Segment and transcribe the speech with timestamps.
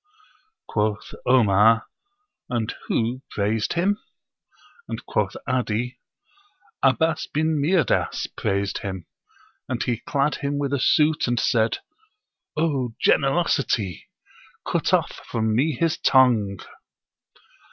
[0.67, 1.85] Quoth Omar,
[2.49, 3.99] "And who praised him?"
[4.87, 5.99] And quoth 'Adi,
[6.83, 9.05] "Abbás bin Mirdás praised him,
[9.69, 11.77] and he clad him with a suit and said,
[12.57, 14.07] 'O Generosity!
[14.67, 16.57] Cut off from me his tongue!'"